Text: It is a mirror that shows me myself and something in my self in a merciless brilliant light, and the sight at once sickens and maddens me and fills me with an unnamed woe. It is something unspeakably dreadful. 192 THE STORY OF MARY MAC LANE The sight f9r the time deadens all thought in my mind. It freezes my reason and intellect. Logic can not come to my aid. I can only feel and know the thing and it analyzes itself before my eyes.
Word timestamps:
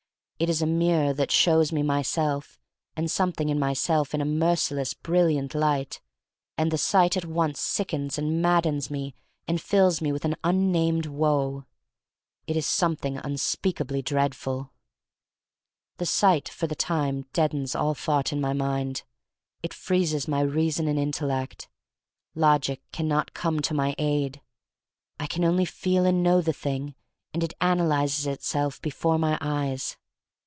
It 0.41 0.49
is 0.49 0.59
a 0.59 0.65
mirror 0.65 1.13
that 1.13 1.29
shows 1.29 1.71
me 1.71 1.83
myself 1.83 2.59
and 2.95 3.11
something 3.11 3.49
in 3.49 3.59
my 3.59 3.73
self 3.73 4.15
in 4.15 4.21
a 4.21 4.25
merciless 4.25 4.95
brilliant 4.95 5.53
light, 5.53 6.01
and 6.57 6.71
the 6.71 6.79
sight 6.79 7.15
at 7.15 7.25
once 7.25 7.59
sickens 7.61 8.17
and 8.17 8.41
maddens 8.41 8.89
me 8.89 9.13
and 9.47 9.61
fills 9.61 10.01
me 10.01 10.11
with 10.11 10.25
an 10.25 10.35
unnamed 10.43 11.05
woe. 11.05 11.65
It 12.47 12.57
is 12.57 12.65
something 12.65 13.17
unspeakably 13.17 14.01
dreadful. 14.01 14.71
192 15.99 15.99
THE 15.99 16.05
STORY 16.07 16.31
OF 16.31 16.31
MARY 16.31 16.37
MAC 16.41 16.47
LANE 16.47 16.65
The 16.65 16.65
sight 16.65 16.69
f9r 16.69 16.69
the 16.69 16.75
time 16.75 17.31
deadens 17.33 17.75
all 17.75 17.93
thought 17.93 18.33
in 18.33 18.41
my 18.41 18.53
mind. 18.53 19.03
It 19.61 19.75
freezes 19.75 20.27
my 20.27 20.41
reason 20.41 20.87
and 20.87 20.97
intellect. 20.97 21.69
Logic 22.33 22.81
can 22.91 23.07
not 23.07 23.35
come 23.35 23.59
to 23.59 23.75
my 23.75 23.93
aid. 23.99 24.41
I 25.19 25.27
can 25.27 25.45
only 25.45 25.65
feel 25.65 26.03
and 26.05 26.23
know 26.23 26.41
the 26.41 26.51
thing 26.51 26.95
and 27.31 27.43
it 27.43 27.53
analyzes 27.61 28.25
itself 28.25 28.81
before 28.81 29.19
my 29.19 29.37
eyes. 29.39 29.97